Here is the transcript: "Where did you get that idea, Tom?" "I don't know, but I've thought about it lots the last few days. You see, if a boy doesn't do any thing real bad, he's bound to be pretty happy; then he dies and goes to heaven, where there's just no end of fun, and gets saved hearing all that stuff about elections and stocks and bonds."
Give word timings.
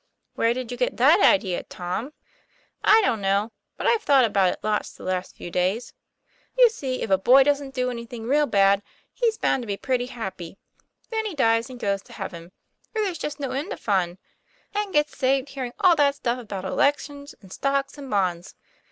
"Where 0.33 0.55
did 0.55 0.71
you 0.71 0.77
get 0.77 0.97
that 0.97 1.19
idea, 1.19 1.61
Tom?" 1.61 2.11
"I 2.83 3.03
don't 3.03 3.21
know, 3.21 3.51
but 3.77 3.85
I've 3.85 4.01
thought 4.01 4.25
about 4.25 4.49
it 4.51 4.59
lots 4.63 4.93
the 4.93 5.03
last 5.03 5.35
few 5.35 5.51
days. 5.51 5.93
You 6.57 6.69
see, 6.71 7.03
if 7.03 7.11
a 7.11 7.19
boy 7.19 7.43
doesn't 7.43 7.75
do 7.75 7.91
any 7.91 8.07
thing 8.07 8.23
real 8.23 8.47
bad, 8.47 8.81
he's 9.13 9.37
bound 9.37 9.61
to 9.61 9.67
be 9.67 9.77
pretty 9.77 10.07
happy; 10.07 10.57
then 11.11 11.27
he 11.27 11.35
dies 11.35 11.69
and 11.69 11.79
goes 11.79 12.01
to 12.01 12.13
heaven, 12.13 12.51
where 12.93 13.03
there's 13.03 13.19
just 13.19 13.39
no 13.39 13.51
end 13.51 13.71
of 13.73 13.79
fun, 13.79 14.17
and 14.73 14.91
gets 14.91 15.15
saved 15.15 15.49
hearing 15.49 15.73
all 15.79 15.95
that 15.95 16.15
stuff 16.15 16.39
about 16.39 16.65
elections 16.65 17.35
and 17.39 17.53
stocks 17.53 17.95
and 17.95 18.09
bonds." 18.09 18.55